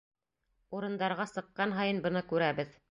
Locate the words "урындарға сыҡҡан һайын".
0.79-2.03